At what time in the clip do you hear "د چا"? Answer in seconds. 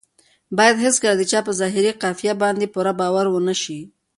1.17-1.39